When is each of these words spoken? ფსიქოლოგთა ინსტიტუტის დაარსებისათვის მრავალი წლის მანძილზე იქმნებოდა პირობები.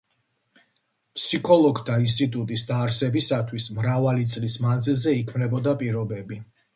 ფსიქოლოგთა 1.17 1.97
ინსტიტუტის 2.05 2.63
დაარსებისათვის 2.69 3.67
მრავალი 3.81 4.25
წლის 4.31 4.57
მანძილზე 4.65 5.15
იქმნებოდა 5.19 5.75
პირობები. 5.83 6.39